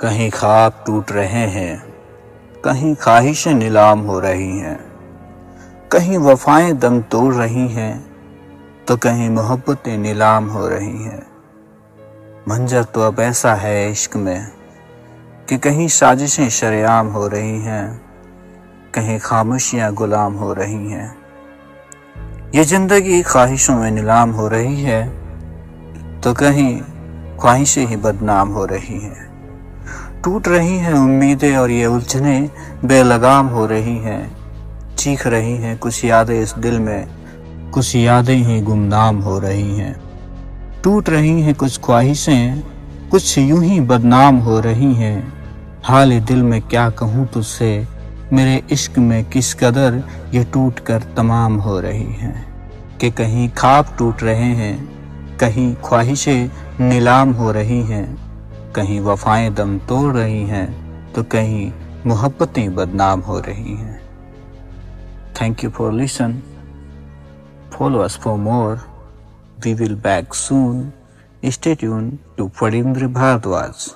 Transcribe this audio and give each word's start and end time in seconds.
कहीं 0.00 0.30
ख्वाब 0.30 0.82
टूट 0.86 1.10
रहे 1.12 1.46
हैं, 1.48 1.82
कहीं 2.64 2.94
ख्वाहिशें 2.94 3.54
नीलाम 3.54 4.00
हो 4.00 4.18
रही 4.20 4.58
हैं, 4.58 4.78
कहीं 5.92 6.18
वफाएँ 6.18 6.72
दम 6.74 7.00
तोड़ 7.12 7.34
रही 7.34 7.66
हैं 7.68 7.92
तो 8.88 8.96
कहीं 8.96 9.28
मोहब्बतें 9.30 9.96
नीलाम 9.98 10.48
हो 10.48 10.66
रही 10.68 11.02
हैं। 11.02 11.22
मंजर 12.48 12.84
तो 12.84 13.02
अब 13.02 13.20
ऐसा 13.20 13.54
है 13.56 13.90
इश्क 13.90 14.16
में 14.16 14.46
कि 15.48 15.58
कहीं 15.58 15.88
साजिशें 15.90 16.48
शरेआम 16.50 17.08
हो 17.08 17.26
रही 17.28 17.60
हैं, 17.60 18.00
कहीं 18.94 19.18
खामोशियाँ 19.18 19.92
गुलाम 19.94 20.34
हो 20.34 20.52
रही 20.54 20.90
हैं। 20.90 21.14
ये 22.54 22.64
ज़िंदगी 22.66 23.22
ख्वाहिशों 23.22 23.76
में 23.76 23.90
नीलाम 23.90 24.30
हो 24.30 24.48
रही 24.48 24.82
है 24.82 25.02
तो 26.20 26.34
कहीं 26.34 26.80
ख्वाहिशें 27.40 27.86
ही 27.86 27.96
बदनाम 27.98 28.48
हो 28.48 28.64
रही 28.66 29.00
हैं। 29.00 29.29
टूट 30.24 30.48
रही 30.48 30.78
हैं 30.78 30.94
उम्मीदें 30.94 31.56
और 31.56 31.70
ये 31.70 31.86
उलझने 31.86 32.50
बेलगाम 32.84 33.46
हो 33.46 33.66
रही 33.66 33.98
हैं। 33.98 34.36
चीख 34.96 35.26
रही 35.26 35.56
हैं 35.56 35.78
कुछ 35.78 36.04
यादें 36.04 36.42
इस 36.42 36.54
दिल 36.58 36.80
में, 36.80 37.06
कुछ 37.70 37.96
यादें 37.96 38.36
ही 38.36 38.60
गुमनाम 38.60 39.20
हो 39.20 39.38
रही 39.38 39.76
हैं। 39.76 40.00
टूट 40.84 41.10
रही 41.10 41.42
हैं 41.42 41.54
कुछ 41.54 41.80
ख्वाहिशें, 41.80 42.62
कुछ 43.10 43.38
यूँ 43.38 43.64
ही 43.64 43.80
बदनाम 43.80 44.36
हो 44.36 44.60
रही 44.60 44.94
हैं। 44.94 45.32
हाल 45.84 46.20
दिल 46.20 46.42
में 46.42 46.62
क्या 46.62 46.90
कहूँ 46.90 47.26
तुझसे, 47.26 47.86
मेरे 48.32 48.62
इश्क 48.70 48.98
में 48.98 49.24
किस 49.24 49.54
कदर 49.54 50.02
ये 50.34 50.44
टूट 50.44 50.78
कर 50.78 51.02
तमाम 51.16 51.56
हो 51.56 51.80
रही 51.80 52.12
हैं। 52.12 52.50
कि 52.98 53.10
कहीं 53.10 53.48
खाब 53.48 53.94
टूट 53.98 54.22
रहे 54.22 54.52
हैं, 54.54 54.88
कहीं 55.38 55.74
ख्वाहिशें 55.74 56.50
नीलाम 56.88 57.32
हो 57.32 57.52
रही 57.52 57.82
हैं। 57.82 58.29
कहीं 58.74 59.00
वफाएँ 59.00 59.50
दम 59.54 59.78
तोड़ 59.78 60.12
रही 60.16 60.42
हैं 60.44 60.68
तो 61.12 61.22
कहीं 61.22 61.72
मोहब्बतें 62.06 62.74
बदनाम 62.74 63.20
हो 63.20 63.38
रही 63.40 63.74
हैं। 63.76 64.00
Thank 65.40 65.64
you 65.64 65.70
for 65.70 65.92
listen 65.92 66.40
follow 67.72 67.98
us 67.98 68.16
for 68.16 68.38
more 68.38 68.80
we 69.64 69.74
will 69.74 69.94
back 69.94 70.34
soon 70.34 70.92
stay 71.44 71.74
tune 71.74 72.18
to 72.38 72.48
फड़िंद्र 72.48 73.06
Bhardwaj 73.06 73.88